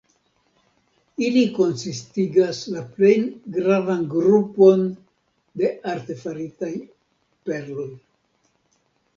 [1.25, 3.13] Ili konsistigas la plej
[3.57, 4.89] gravan grupon
[5.63, 6.73] de artefaritaj
[7.49, 7.89] perloj.